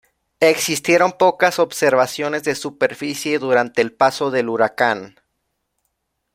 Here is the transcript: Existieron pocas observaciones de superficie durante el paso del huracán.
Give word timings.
Existieron 0.39 1.11
pocas 1.11 1.59
observaciones 1.59 2.43
de 2.43 2.55
superficie 2.55 3.37
durante 3.37 3.83
el 3.83 3.93
paso 3.93 4.31
del 4.31 4.49
huracán. 4.49 5.19